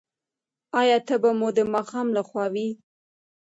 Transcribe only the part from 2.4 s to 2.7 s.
وي؟